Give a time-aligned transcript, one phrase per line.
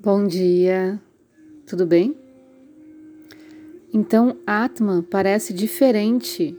[0.00, 1.02] Bom dia,
[1.66, 2.16] tudo bem?
[3.92, 6.56] Então, Atma parece diferente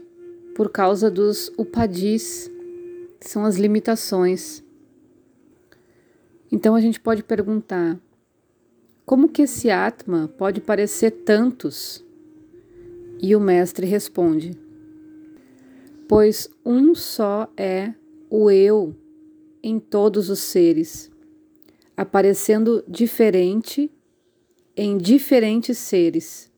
[0.54, 2.50] por causa dos upadis,
[3.18, 4.62] que são as limitações.
[6.52, 7.98] Então a gente pode perguntar:
[9.06, 12.04] como que esse Atma pode parecer tantos?
[13.22, 14.54] E o mestre responde:
[16.06, 17.94] pois um só é
[18.28, 18.94] o eu
[19.62, 21.09] em todos os seres
[22.00, 23.92] aparecendo diferente
[24.74, 26.50] em diferentes seres,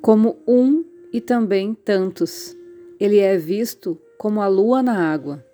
[0.00, 2.56] como um e também tantos.
[2.98, 5.44] Ele é visto como a lua na água.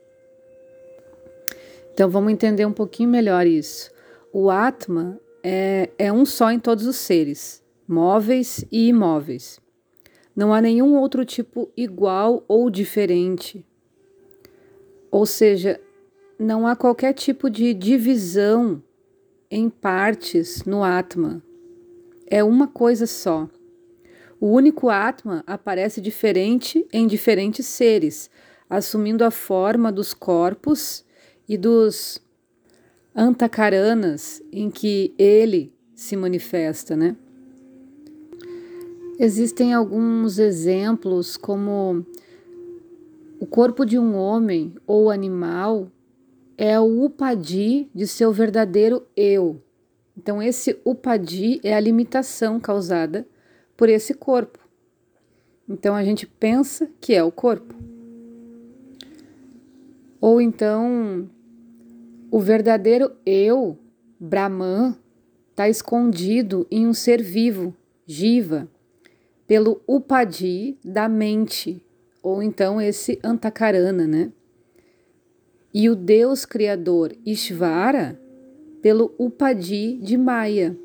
[1.92, 3.90] Então vamos entender um pouquinho melhor isso.
[4.32, 9.58] O Atma é, é um só em todos os seres, móveis e imóveis.
[10.36, 13.66] Não há nenhum outro tipo igual ou diferente.
[15.10, 15.80] Ou seja,
[16.38, 18.80] não há qualquer tipo de divisão
[19.50, 21.42] em partes no Atma.
[22.26, 23.48] É uma coisa só.
[24.40, 28.30] O único Atma aparece diferente em diferentes seres,
[28.68, 31.04] assumindo a forma dos corpos
[31.48, 32.20] e dos
[33.14, 37.16] antakaranas em que ele se manifesta, né?
[39.18, 42.06] Existem alguns exemplos como
[43.40, 45.90] o corpo de um homem ou animal
[46.58, 49.62] é o upadi de seu verdadeiro eu.
[50.16, 53.24] Então, esse upadi é a limitação causada
[53.76, 54.58] por esse corpo.
[55.68, 57.76] Então, a gente pensa que é o corpo.
[60.20, 61.30] Ou então,
[62.28, 63.78] o verdadeiro eu,
[64.18, 64.96] Brahman,
[65.50, 67.72] está escondido em um ser vivo,
[68.04, 68.68] Jiva,
[69.46, 71.80] pelo upadi da mente,
[72.20, 74.32] ou então esse antakarana, né?
[75.78, 78.20] E o Deus Criador Ishvara
[78.82, 80.76] pelo Upadi de Maya,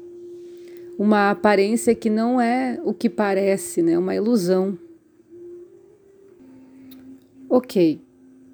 [1.00, 3.98] uma aparência que não é o que parece, né?
[3.98, 4.78] Uma ilusão.
[7.50, 8.00] Ok,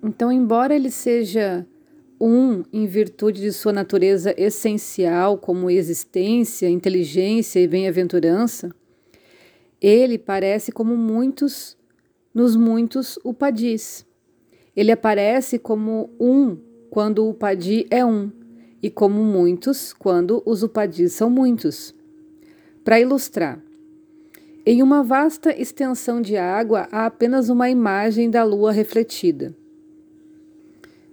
[0.02, 1.68] então, embora ele seja
[2.22, 8.74] um em virtude de sua natureza essencial, como existência, inteligência e bem-aventurança,
[9.82, 11.78] ele parece como muitos
[12.34, 14.08] nos muitos upadis
[14.76, 16.58] ele aparece como um
[16.90, 18.32] quando o Upadi é um,
[18.82, 21.94] e como muitos quando os Upadis são muitos.
[22.84, 23.62] Para ilustrar,
[24.66, 29.56] em uma vasta extensão de água há apenas uma imagem da lua refletida.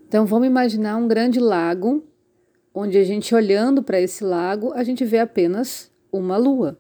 [0.09, 2.05] Então vamos imaginar um grande lago,
[2.75, 6.79] onde a gente olhando para esse lago, a gente vê apenas uma lua.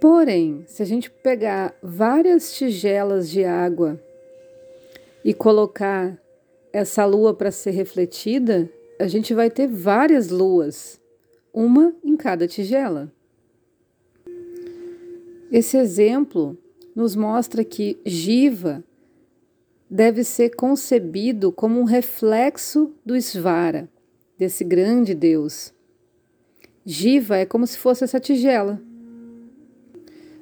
[0.00, 4.00] Porém, se a gente pegar várias tigelas de água
[5.24, 6.18] e colocar
[6.72, 11.00] essa lua para ser refletida, a gente vai ter várias luas,
[11.52, 13.12] uma em cada tigela.
[15.50, 16.58] Esse exemplo
[16.94, 18.84] nos mostra que Jiva
[19.88, 23.88] deve ser concebido como um reflexo do Svara,
[24.36, 25.72] desse grande Deus.
[26.84, 28.80] Jiva é como se fosse essa tigela.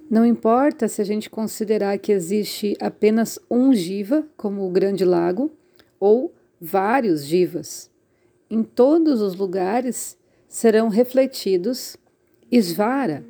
[0.08, 5.50] Não importa se a gente considerar que existe apenas um jiva, como o Grande Lago,
[5.98, 7.90] ou vários jivas.
[8.48, 10.16] Em todos os lugares
[10.48, 11.96] serão refletidos
[12.50, 13.24] Isvara.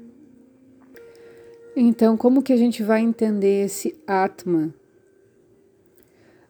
[1.74, 4.74] Então, como que a gente vai entender esse Atma?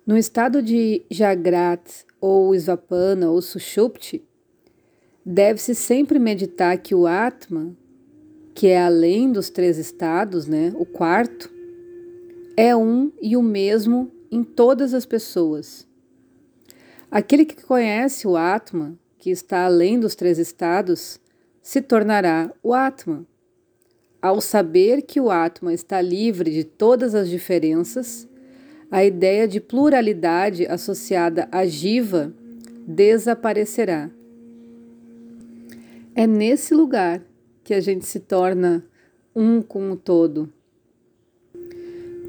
[0.04, 4.24] No estado de Jagrat, ou Svapana, ou Sushupti,
[5.24, 7.76] deve-se sempre meditar que o Atma
[8.56, 10.72] que é além dos três estados, né?
[10.76, 11.52] O quarto
[12.56, 15.86] é um e o mesmo em todas as pessoas.
[17.10, 21.20] Aquele que conhece o Atma, que está além dos três estados,
[21.62, 23.26] se tornará o Atma.
[24.22, 28.26] Ao saber que o Atma está livre de todas as diferenças,
[28.90, 32.32] a ideia de pluralidade associada a Jiva
[32.86, 34.10] desaparecerá.
[36.14, 37.22] É nesse lugar
[37.66, 38.86] que a gente se torna
[39.34, 40.48] um com o todo.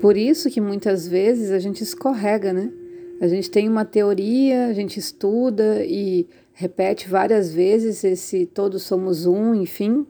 [0.01, 2.73] Por isso que muitas vezes a gente escorrega, né?
[3.21, 9.27] A gente tem uma teoria, a gente estuda e repete várias vezes esse todos somos
[9.27, 10.07] um, enfim,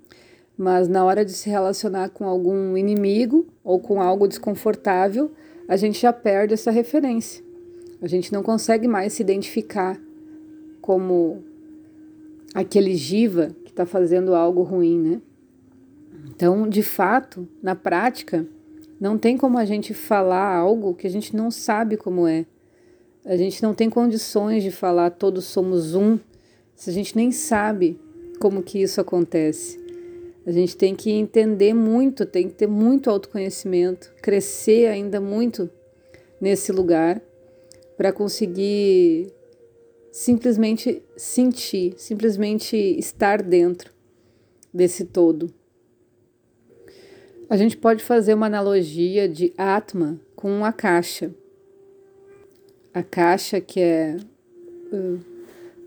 [0.57, 5.29] mas na hora de se relacionar com algum inimigo ou com algo desconfortável,
[5.67, 7.43] a gente já perde essa referência.
[8.01, 9.99] A gente não consegue mais se identificar
[10.79, 11.43] como
[12.53, 15.21] aquele jiva está fazendo algo ruim, né?
[16.29, 18.45] Então, de fato, na prática,
[18.99, 22.45] não tem como a gente falar algo que a gente não sabe como é.
[23.23, 26.17] A gente não tem condições de falar todos somos um
[26.75, 27.99] se a gente nem sabe
[28.39, 29.79] como que isso acontece.
[30.45, 35.69] A gente tem que entender muito, tem que ter muito autoconhecimento, crescer ainda muito
[36.39, 37.21] nesse lugar
[37.97, 39.33] para conseguir
[40.11, 43.93] simplesmente sentir, simplesmente estar dentro
[44.73, 45.53] desse todo.
[47.49, 51.33] A gente pode fazer uma analogia de Atma com uma caixa.
[52.93, 54.17] A caixa que é
[54.91, 55.19] uh,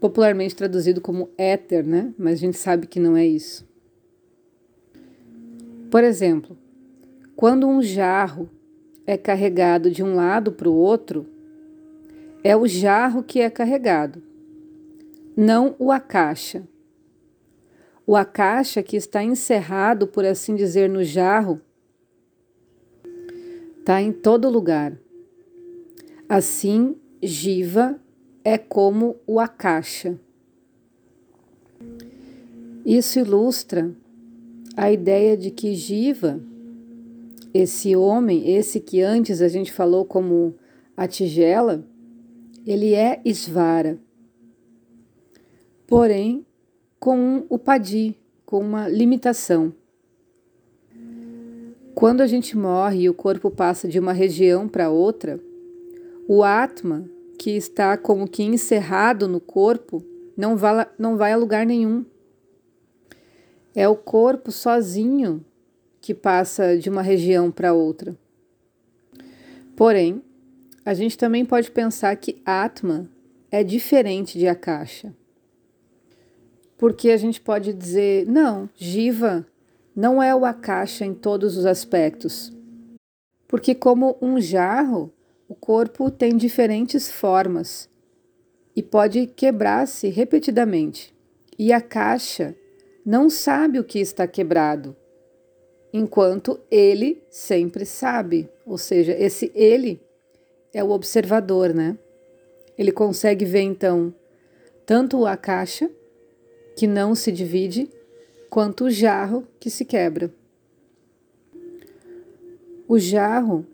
[0.01, 2.15] popularmente traduzido como éter, né?
[2.17, 3.69] Mas a gente sabe que não é isso.
[5.91, 6.57] Por exemplo,
[7.37, 8.49] quando um jarro
[9.07, 11.27] é carregado de um lado para o outro,
[12.43, 14.23] é o jarro que é carregado,
[15.37, 16.67] não o acacha.
[18.07, 21.61] O acacha que está encerrado, por assim dizer, no jarro,
[23.79, 24.99] está em todo lugar.
[26.29, 28.01] Assim, Jiva
[28.43, 30.19] é como o acacha.
[32.85, 33.95] Isso ilustra
[34.77, 36.41] a ideia de que Jiva,
[37.53, 40.55] esse homem, esse que antes a gente falou como
[40.97, 41.85] a tigela,
[42.67, 43.99] ele é Isvara.
[45.87, 46.47] Porém,
[46.99, 49.73] com um upadi, com uma limitação.
[51.95, 55.41] Quando a gente morre e o corpo passa de uma região para outra,
[56.29, 57.05] o Atma,
[57.39, 60.03] que está como que encerrado no corpo,
[60.37, 62.05] não vai, não vai a lugar nenhum.
[63.75, 65.45] É o corpo sozinho
[66.01, 68.17] que passa de uma região para outra.
[69.77, 70.23] Porém,
[70.85, 73.09] a gente também pode pensar que Atma
[73.50, 75.15] é diferente de Akasha.
[76.79, 79.47] Porque a gente pode dizer, não, Jiva
[79.94, 82.53] não é o Akasha em todos os aspectos.
[83.47, 85.12] Porque, como um jarro,
[85.49, 87.88] o corpo tem diferentes formas
[88.75, 91.12] e pode quebrar-se repetidamente.
[91.59, 92.55] E a caixa
[93.05, 94.97] não sabe o que está quebrado,
[95.93, 98.49] enquanto ele sempre sabe.
[98.65, 100.00] Ou seja, esse ele
[100.73, 101.99] é o observador, né?
[102.77, 104.15] Ele consegue ver então
[104.87, 105.91] tanto a caixa,
[106.77, 107.91] que não se divide,
[108.49, 110.33] quanto o jarro que se quebra.
[112.89, 113.67] O jarro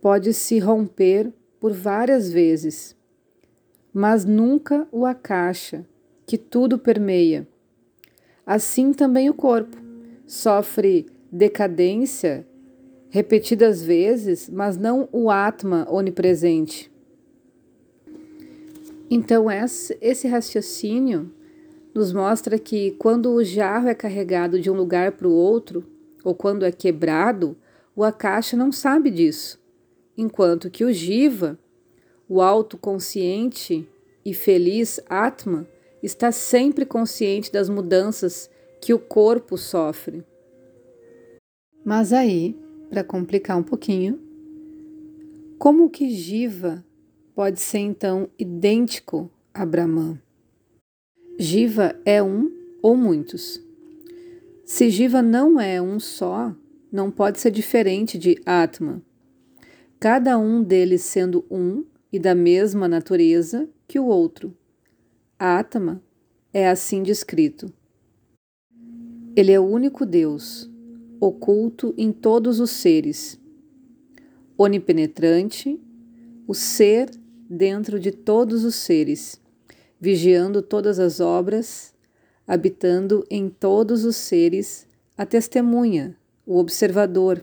[0.00, 2.96] pode se romper por várias vezes,
[3.92, 5.86] mas nunca o acaixa,
[6.26, 7.46] que tudo permeia
[8.46, 9.76] Assim também o corpo
[10.26, 12.46] sofre decadência
[13.14, 16.90] repetidas vezes, mas não o Atma onipresente.
[19.08, 19.46] Então,
[20.00, 21.30] esse raciocínio
[21.94, 25.84] nos mostra que quando o jarro é carregado de um lugar para o outro,
[26.24, 27.56] ou quando é quebrado,
[27.94, 29.62] o Akasha não sabe disso,
[30.18, 31.56] enquanto que o Jiva,
[32.28, 33.88] o autoconsciente
[34.24, 35.68] e feliz Atma,
[36.02, 38.50] está sempre consciente das mudanças
[38.80, 40.24] que o corpo sofre.
[41.84, 44.20] Mas aí, para complicar um pouquinho,
[45.58, 46.84] como que Jiva
[47.34, 50.20] pode ser então idêntico a Brahman?
[51.38, 52.50] Jiva é um
[52.82, 53.60] ou muitos.
[54.64, 56.54] Se Jiva não é um só,
[56.92, 59.02] não pode ser diferente de Atma.
[59.98, 64.56] Cada um deles sendo um e da mesma natureza que o outro.
[65.38, 66.02] Atma
[66.52, 67.72] é assim descrito.
[69.34, 70.70] Ele é o único Deus,
[71.26, 73.40] oculto em todos os seres,
[74.58, 75.80] onipenetrante,
[76.46, 77.10] o ser
[77.48, 79.40] dentro de todos os seres,
[79.98, 81.94] vigiando todas as obras,
[82.46, 86.14] habitando em todos os seres, a testemunha,
[86.44, 87.40] o observador,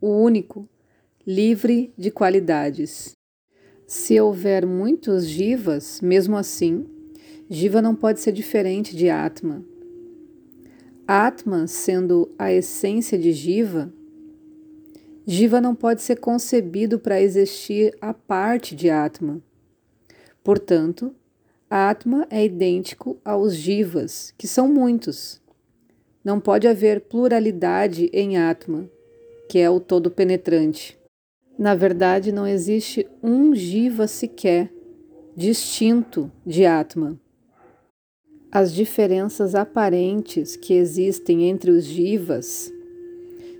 [0.00, 0.68] o único,
[1.26, 3.12] livre de qualidades.
[3.88, 6.86] Se houver muitos jivas, mesmo assim,
[7.48, 9.64] Jiva não pode ser diferente de Atma.
[11.06, 13.92] Atma sendo a essência de Jiva,
[15.28, 19.42] Jiva não pode ser concebido para existir a parte de Atma.
[20.42, 21.12] Portanto,
[21.68, 25.40] Atma é idêntico aos Jivas, que são muitos.
[26.24, 28.88] Não pode haver pluralidade em Atma,
[29.48, 30.96] que é o todo penetrante.
[31.58, 34.72] Na verdade, não existe um Jiva sequer
[35.36, 37.18] distinto de Atma.
[38.58, 42.72] As diferenças aparentes que existem entre os jivas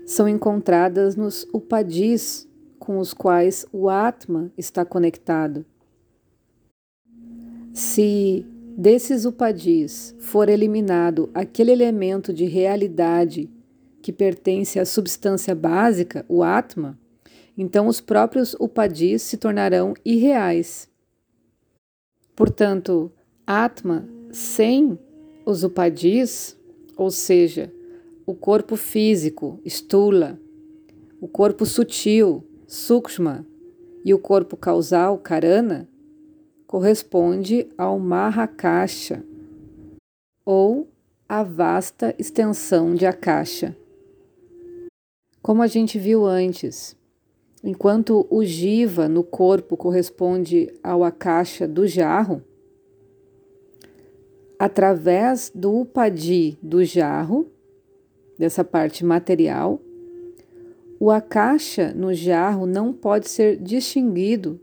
[0.07, 2.49] são encontradas nos upadis
[2.79, 5.63] com os quais o Atma está conectado.
[7.71, 8.43] Se
[8.75, 13.47] desses upadis for eliminado aquele elemento de realidade
[14.01, 16.97] que pertence à substância básica, o Atma,
[17.55, 20.89] então os próprios upadis se tornarão irreais.
[22.35, 23.11] Portanto,
[23.45, 24.99] Atma sem
[25.43, 26.55] Os upadis,
[26.95, 27.73] ou seja,
[28.25, 30.39] o corpo físico, stula,
[31.21, 33.45] o corpo sutil, sukshma,
[34.03, 35.89] e o corpo causal, karana,
[36.67, 39.23] corresponde ao Mahakasha,
[40.45, 40.87] ou
[41.27, 43.75] a vasta extensão de Akasha.
[45.41, 46.95] Como a gente viu antes,
[47.63, 52.43] enquanto o Jiva no corpo corresponde ao Akasha do jarro,
[54.59, 57.47] através do Upadi do jarro,
[58.37, 59.81] dessa parte material,
[60.99, 64.59] o Akasha no jarro não pode ser distinguido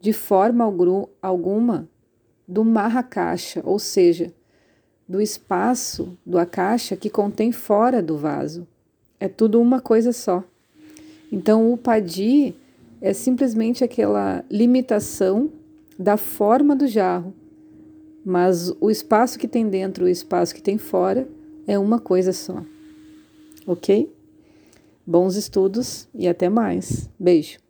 [0.00, 0.64] de forma
[1.20, 1.88] alguma
[2.46, 4.32] do Mahakasha, ou seja,
[5.08, 8.66] do espaço do Akasha que contém fora do vaso.
[9.18, 10.42] É tudo uma coisa só.
[11.30, 12.54] Então, o padi
[13.00, 15.50] é simplesmente aquela limitação
[15.98, 17.34] da forma do jarro,
[18.24, 21.28] mas o espaço que tem dentro e o espaço que tem fora
[21.66, 22.62] é uma coisa só.
[23.66, 24.12] Ok?
[25.06, 27.10] Bons estudos e até mais.
[27.18, 27.63] Beijo.